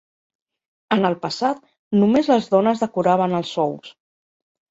En 0.95 1.03
el 1.09 1.17
passat, 1.25 1.59
només 2.03 2.31
les 2.33 2.49
dones 2.55 2.81
decoraven 2.85 3.39
els 3.41 3.55
ous. 3.67 3.93